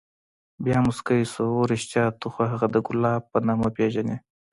بيا 0.63 0.77
موسكى 0.85 1.17
سو 1.33 1.43
اوه 1.51 1.67
رښتيا 1.71 2.03
ته 2.19 2.27
خو 2.33 2.41
هغه 2.51 2.67
د 2.73 2.77
ګلاب 2.87 3.21
په 3.31 3.37
نامه 3.47 3.67
پېژنې. 3.77 4.17